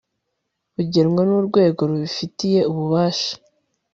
[0.75, 3.31] bugenwa n urwego rubifitiye ububasha